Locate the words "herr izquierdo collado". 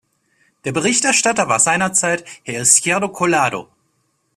2.43-3.69